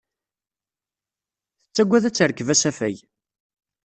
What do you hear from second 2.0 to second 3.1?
ad terkeb asafag.